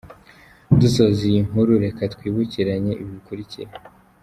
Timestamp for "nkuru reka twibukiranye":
1.47-2.91